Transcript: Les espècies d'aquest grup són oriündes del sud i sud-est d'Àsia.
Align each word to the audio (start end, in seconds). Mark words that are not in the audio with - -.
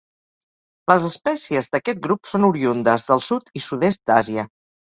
Les 0.91 1.05
espècies 1.09 1.69
d'aquest 1.75 2.01
grup 2.07 2.31
són 2.31 2.49
oriündes 2.49 3.09
del 3.11 3.25
sud 3.29 3.55
i 3.63 3.67
sud-est 3.67 4.07
d'Àsia. 4.13 4.49